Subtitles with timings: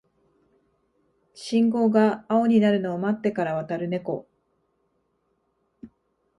[1.35, 4.27] 信号が青になるのを待ってから渡るネコ